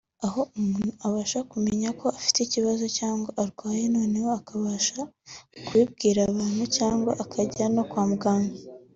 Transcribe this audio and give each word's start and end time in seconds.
aha 0.25 0.41
umuntu 0.59 0.89
abasha 1.07 1.39
kumenya 1.51 1.89
ko 1.99 2.05
afite 2.17 2.39
ikibazo 2.43 2.85
cyangwa 2.97 3.29
arwaye 3.41 3.83
noneho 3.95 4.29
akabasha 4.39 4.99
kubibwira 5.65 6.19
abantu 6.31 6.63
cyangwa 6.77 7.11
akajya 7.23 7.65
no 7.75 7.83
kwa 7.89 8.03
muganga 8.11 8.57